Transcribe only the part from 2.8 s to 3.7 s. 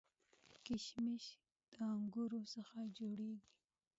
جوړیږي